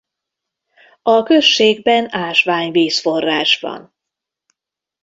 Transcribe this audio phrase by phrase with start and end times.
[1.01, 3.93] A községben ásványvízforrás van.